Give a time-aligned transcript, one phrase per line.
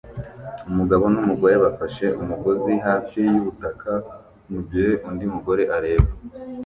[0.69, 3.91] Umugabo numugore bafashe umugozi hafi yubutaka
[4.51, 6.09] mugihe undi mugore areba